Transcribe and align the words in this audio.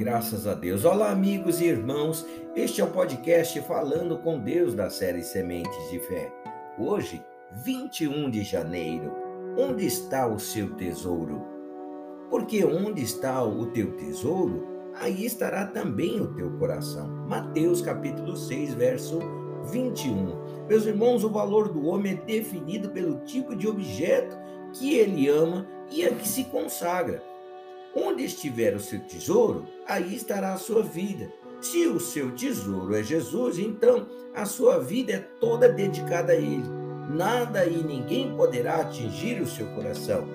Graças 0.00 0.46
a 0.46 0.54
Deus. 0.54 0.86
Olá, 0.86 1.10
amigos 1.10 1.60
e 1.60 1.66
irmãos. 1.66 2.24
Este 2.56 2.80
é 2.80 2.84
o 2.84 2.90
podcast 2.90 3.60
Falando 3.60 4.16
com 4.16 4.38
Deus 4.38 4.74
da 4.74 4.88
série 4.88 5.22
Sementes 5.22 5.90
de 5.90 5.98
Fé. 5.98 6.32
Hoje, 6.78 7.22
21 7.62 8.30
de 8.30 8.42
janeiro. 8.42 9.12
Onde 9.58 9.84
está 9.84 10.26
o 10.26 10.40
seu 10.40 10.74
tesouro? 10.74 11.44
Porque 12.30 12.64
onde 12.64 13.02
está 13.02 13.44
o 13.44 13.66
teu 13.66 13.94
tesouro, 13.98 14.66
aí 14.94 15.26
estará 15.26 15.66
também 15.66 16.18
o 16.18 16.32
teu 16.32 16.50
coração. 16.52 17.06
Mateus 17.28 17.82
capítulo 17.82 18.38
6, 18.38 18.72
verso 18.72 19.18
21. 19.70 20.66
Meus 20.66 20.86
irmãos, 20.86 21.24
o 21.24 21.28
valor 21.28 21.68
do 21.68 21.84
homem 21.84 22.14
é 22.14 22.24
definido 22.24 22.88
pelo 22.88 23.18
tipo 23.26 23.54
de 23.54 23.68
objeto 23.68 24.34
que 24.72 24.94
ele 24.94 25.28
ama 25.28 25.68
e 25.90 26.06
a 26.06 26.14
que 26.14 26.26
se 26.26 26.44
consagra. 26.44 27.22
Onde 27.94 28.24
estiver 28.24 28.74
o 28.74 28.80
seu 28.80 29.00
tesouro, 29.00 29.66
aí 29.86 30.14
estará 30.14 30.52
a 30.52 30.58
sua 30.58 30.82
vida. 30.82 31.32
Se 31.60 31.86
o 31.86 31.98
seu 32.00 32.30
tesouro 32.30 32.94
é 32.94 33.02
Jesus, 33.02 33.58
então 33.58 34.06
a 34.34 34.46
sua 34.46 34.78
vida 34.78 35.12
é 35.12 35.18
toda 35.40 35.68
dedicada 35.68 36.32
a 36.32 36.36
Ele. 36.36 36.64
Nada 37.10 37.66
e 37.66 37.82
ninguém 37.82 38.34
poderá 38.36 38.76
atingir 38.76 39.40
o 39.40 39.46
seu 39.46 39.66
coração. 39.74 40.26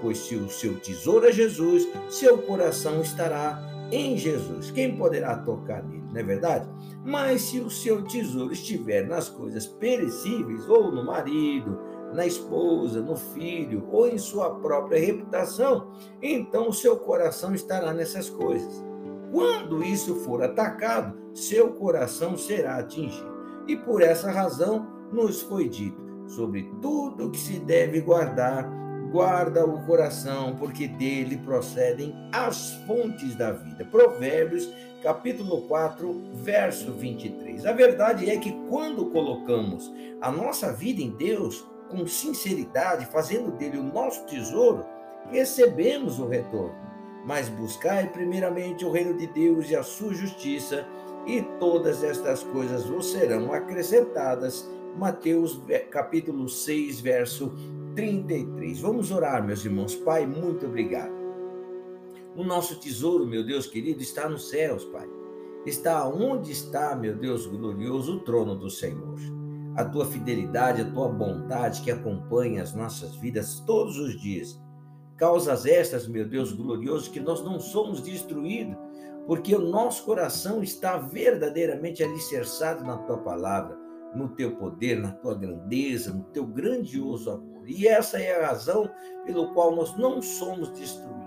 Pois 0.00 0.18
se 0.18 0.36
o 0.36 0.48
seu 0.48 0.80
tesouro 0.80 1.26
é 1.26 1.32
Jesus, 1.32 1.86
seu 2.08 2.38
coração 2.38 3.00
estará 3.00 3.62
em 3.92 4.16
Jesus. 4.16 4.70
Quem 4.70 4.96
poderá 4.96 5.36
tocar 5.36 5.82
nele, 5.82 6.04
não 6.10 6.20
é 6.20 6.22
verdade? 6.22 6.68
Mas 7.04 7.42
se 7.42 7.60
o 7.60 7.70
seu 7.70 8.02
tesouro 8.02 8.52
estiver 8.52 9.06
nas 9.06 9.28
coisas 9.28 9.66
perecíveis, 9.66 10.68
ou 10.68 10.90
no 10.90 11.04
marido, 11.04 11.78
na 12.12 12.26
esposa, 12.26 13.00
no 13.00 13.16
filho 13.16 13.86
ou 13.90 14.08
em 14.08 14.18
sua 14.18 14.54
própria 14.56 14.98
reputação, 14.98 15.92
então 16.22 16.68
o 16.68 16.74
seu 16.74 16.96
coração 16.96 17.54
estará 17.54 17.92
nessas 17.92 18.30
coisas. 18.30 18.84
Quando 19.32 19.82
isso 19.82 20.14
for 20.16 20.42
atacado, 20.42 21.16
seu 21.34 21.72
coração 21.72 22.36
será 22.36 22.76
atingido. 22.76 23.34
E 23.66 23.76
por 23.76 24.00
essa 24.00 24.30
razão 24.30 24.86
nos 25.12 25.42
foi 25.42 25.68
dito: 25.68 26.00
sobre 26.26 26.70
tudo 26.80 27.30
que 27.30 27.38
se 27.38 27.58
deve 27.58 28.00
guardar, 28.00 28.70
guarda 29.10 29.64
o 29.64 29.84
coração, 29.84 30.56
porque 30.56 30.86
dele 30.88 31.38
procedem 31.38 32.14
as 32.32 32.72
fontes 32.86 33.34
da 33.34 33.52
vida. 33.52 33.84
Provérbios, 33.84 34.68
capítulo 35.02 35.62
4, 35.62 36.32
verso 36.34 36.92
23. 36.92 37.66
A 37.66 37.72
verdade 37.72 38.30
é 38.30 38.36
que 38.38 38.52
quando 38.68 39.10
colocamos 39.10 39.92
a 40.20 40.30
nossa 40.30 40.72
vida 40.72 41.02
em 41.02 41.10
Deus, 41.10 41.66
com 41.88 42.06
sinceridade, 42.06 43.06
fazendo 43.06 43.50
dele 43.52 43.78
o 43.78 43.82
nosso 43.82 44.24
tesouro, 44.26 44.84
recebemos 45.30 46.18
o 46.18 46.26
retorno. 46.26 46.74
Mas 47.24 47.48
buscai 47.48 48.08
primeiramente 48.08 48.84
o 48.84 48.90
reino 48.90 49.14
de 49.14 49.26
Deus 49.26 49.68
e 49.70 49.76
a 49.76 49.82
sua 49.82 50.14
justiça, 50.14 50.86
e 51.26 51.42
todas 51.58 52.04
estas 52.04 52.42
coisas 52.44 52.84
vos 52.84 53.10
serão 53.10 53.52
acrescentadas. 53.52 54.68
Mateus 54.96 55.60
capítulo 55.90 56.48
6, 56.48 57.00
verso 57.00 57.52
33. 57.96 58.80
Vamos 58.80 59.10
orar, 59.10 59.44
meus 59.44 59.64
irmãos. 59.64 59.94
Pai, 59.94 60.24
muito 60.24 60.66
obrigado. 60.66 61.14
O 62.36 62.44
nosso 62.44 62.78
tesouro, 62.78 63.26
meu 63.26 63.44
Deus 63.44 63.66
querido, 63.66 64.02
está 64.02 64.28
nos 64.28 64.48
céus, 64.48 64.84
Pai. 64.84 65.08
Está 65.64 66.06
onde 66.06 66.52
está, 66.52 66.94
meu 66.94 67.16
Deus 67.16 67.44
glorioso, 67.46 68.18
o 68.18 68.20
trono 68.20 68.54
do 68.54 68.70
Senhor 68.70 69.35
a 69.76 69.84
tua 69.84 70.06
fidelidade, 70.06 70.82
a 70.82 70.90
tua 70.90 71.08
bondade 71.08 71.82
que 71.82 71.90
acompanha 71.90 72.62
as 72.62 72.74
nossas 72.74 73.14
vidas 73.16 73.60
todos 73.60 73.98
os 73.98 74.18
dias. 74.20 74.60
Causas 75.16 75.66
estas, 75.66 76.08
meu 76.08 76.26
Deus 76.26 76.52
glorioso, 76.52 77.10
que 77.10 77.20
nós 77.20 77.44
não 77.44 77.60
somos 77.60 78.00
destruídos, 78.00 78.76
porque 79.26 79.54
o 79.54 79.60
nosso 79.60 80.04
coração 80.04 80.62
está 80.62 80.96
verdadeiramente 80.98 82.02
alicerçado 82.02 82.84
na 82.84 82.98
tua 82.98 83.18
palavra, 83.18 83.76
no 84.14 84.28
teu 84.30 84.56
poder, 84.56 84.98
na 84.98 85.12
tua 85.12 85.34
grandeza, 85.34 86.12
no 86.12 86.24
teu 86.24 86.46
grandioso 86.46 87.30
amor. 87.30 87.68
E 87.68 87.86
essa 87.86 88.18
é 88.18 88.42
a 88.42 88.48
razão 88.48 88.88
pelo 89.24 89.52
qual 89.52 89.74
nós 89.74 89.96
não 89.96 90.22
somos 90.22 90.70
destruídos 90.70 91.25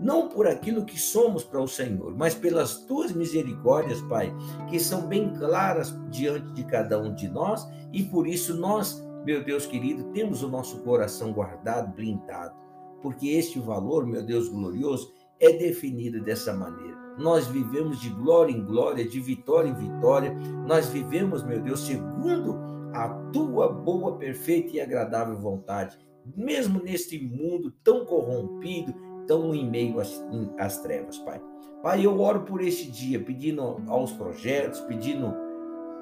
não 0.00 0.28
por 0.28 0.46
aquilo 0.46 0.84
que 0.84 0.98
somos 0.98 1.42
para 1.42 1.60
o 1.60 1.68
Senhor, 1.68 2.14
mas 2.16 2.34
pelas 2.34 2.78
tuas 2.84 3.12
misericórdias, 3.12 4.00
Pai, 4.02 4.32
que 4.68 4.78
são 4.78 5.06
bem 5.06 5.32
claras 5.34 5.94
diante 6.10 6.52
de 6.52 6.64
cada 6.64 7.00
um 7.00 7.14
de 7.14 7.28
nós, 7.28 7.68
e 7.92 8.02
por 8.04 8.26
isso 8.26 8.54
nós, 8.54 9.04
meu 9.24 9.42
Deus 9.42 9.66
querido, 9.66 10.04
temos 10.12 10.42
o 10.42 10.48
nosso 10.48 10.78
coração 10.80 11.32
guardado, 11.32 11.94
blindado, 11.94 12.54
porque 13.02 13.28
este 13.28 13.58
valor, 13.58 14.06
meu 14.06 14.22
Deus 14.22 14.48
glorioso, 14.48 15.12
é 15.40 15.52
definido 15.52 16.20
dessa 16.22 16.52
maneira. 16.52 16.96
Nós 17.16 17.46
vivemos 17.46 18.00
de 18.00 18.10
glória 18.10 18.52
em 18.52 18.64
glória, 18.64 19.08
de 19.08 19.20
vitória 19.20 19.68
em 19.68 19.74
vitória, 19.74 20.32
nós 20.66 20.88
vivemos, 20.88 21.42
meu 21.42 21.60
Deus, 21.60 21.80
segundo 21.80 22.58
a 22.92 23.08
tua 23.32 23.68
boa, 23.68 24.16
perfeita 24.16 24.76
e 24.76 24.80
agradável 24.80 25.36
vontade, 25.36 25.98
mesmo 26.36 26.82
neste 26.82 27.18
mundo 27.18 27.72
tão 27.82 28.04
corrompido, 28.04 28.94
estão 29.28 29.54
em 29.54 29.68
meio 29.68 30.00
às, 30.00 30.24
às 30.58 30.78
trevas, 30.78 31.18
Pai. 31.18 31.40
Pai, 31.82 32.04
eu 32.04 32.18
oro 32.18 32.40
por 32.40 32.62
este 32.62 32.90
dia, 32.90 33.20
pedindo 33.20 33.82
aos 33.86 34.10
projetos, 34.12 34.80
pedindo 34.80 35.36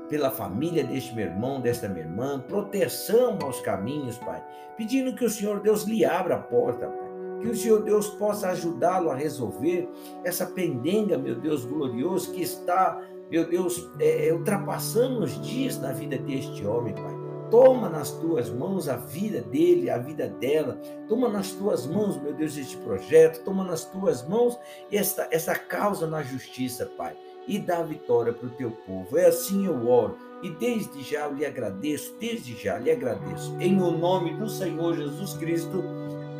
pela 0.08 0.30
família 0.30 0.84
deste 0.84 1.14
meu 1.14 1.26
irmão, 1.26 1.60
desta 1.60 1.88
minha 1.88 2.06
irmã, 2.06 2.38
proteção 2.46 3.36
aos 3.42 3.60
caminhos, 3.60 4.16
Pai. 4.18 4.42
Pedindo 4.76 5.14
que 5.14 5.24
o 5.24 5.30
Senhor 5.30 5.60
Deus 5.60 5.82
lhe 5.82 6.04
abra 6.04 6.36
a 6.36 6.38
porta, 6.38 6.86
Pai. 6.86 7.06
Que 7.42 7.48
o 7.48 7.56
Senhor 7.56 7.82
Deus 7.82 8.08
possa 8.10 8.48
ajudá-lo 8.50 9.10
a 9.10 9.14
resolver 9.14 9.88
essa 10.24 10.46
pendenga, 10.46 11.18
meu 11.18 11.34
Deus 11.34 11.64
glorioso, 11.66 12.32
que 12.32 12.42
está, 12.42 13.02
meu 13.30 13.46
Deus, 13.46 13.90
é, 14.00 14.32
ultrapassando 14.32 15.24
os 15.24 15.38
dias 15.42 15.78
na 15.78 15.92
vida 15.92 16.16
deste 16.16 16.64
homem, 16.64 16.94
Pai. 16.94 17.25
Toma 17.50 17.88
nas 17.88 18.10
tuas 18.10 18.50
mãos 18.50 18.88
a 18.88 18.96
vida 18.96 19.40
dele, 19.40 19.88
a 19.88 19.98
vida 19.98 20.26
dela. 20.26 20.80
Toma 21.08 21.28
nas 21.28 21.52
tuas 21.52 21.86
mãos, 21.86 22.20
meu 22.20 22.32
Deus, 22.32 22.56
este 22.56 22.76
projeto. 22.78 23.44
Toma 23.44 23.64
nas 23.64 23.84
tuas 23.84 24.26
mãos 24.26 24.58
esta, 24.90 25.28
essa 25.30 25.54
causa 25.54 26.06
na 26.06 26.22
justiça, 26.22 26.86
Pai. 26.96 27.16
E 27.46 27.58
dá 27.58 27.82
vitória 27.82 28.32
para 28.32 28.46
o 28.46 28.50
teu 28.50 28.70
povo. 28.70 29.16
É 29.16 29.26
assim 29.26 29.66
eu 29.66 29.88
oro. 29.88 30.16
E 30.42 30.50
desde 30.50 31.02
já 31.02 31.26
eu 31.26 31.34
lhe 31.34 31.46
agradeço, 31.46 32.14
desde 32.18 32.56
já 32.56 32.78
lhe 32.78 32.90
agradeço. 32.90 33.56
Em 33.60 33.80
o 33.80 33.90
nome 33.92 34.36
do 34.36 34.48
Senhor 34.48 34.96
Jesus 34.96 35.34
Cristo. 35.34 35.82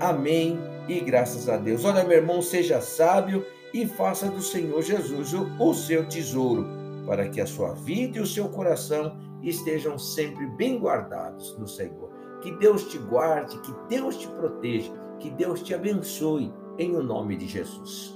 Amém. 0.00 0.58
E 0.88 1.00
graças 1.00 1.48
a 1.48 1.56
Deus. 1.56 1.84
Olha, 1.84 2.04
meu 2.04 2.18
irmão, 2.18 2.42
seja 2.42 2.80
sábio 2.80 3.44
e 3.72 3.86
faça 3.86 4.28
do 4.28 4.42
Senhor 4.42 4.82
Jesus 4.82 5.32
o, 5.34 5.46
o 5.58 5.74
seu 5.74 6.08
tesouro, 6.08 6.66
para 7.06 7.28
que 7.28 7.40
a 7.40 7.46
sua 7.46 7.74
vida 7.74 8.18
e 8.18 8.20
o 8.20 8.26
seu 8.26 8.48
coração 8.48 9.16
estejam 9.42 9.98
sempre 9.98 10.46
bem 10.46 10.78
guardados 10.78 11.56
no 11.58 11.66
Senhor. 11.66 12.10
Que 12.40 12.52
Deus 12.52 12.84
te 12.84 12.98
guarde, 12.98 13.58
que 13.60 13.72
Deus 13.88 14.16
te 14.16 14.28
proteja, 14.28 14.92
que 15.18 15.30
Deus 15.30 15.62
te 15.62 15.74
abençoe, 15.74 16.52
em 16.78 16.94
o 16.96 17.02
nome 17.02 17.36
de 17.36 17.46
Jesus. 17.46 18.15